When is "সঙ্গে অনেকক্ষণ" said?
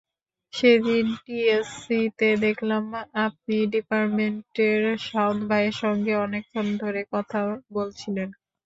5.83-6.67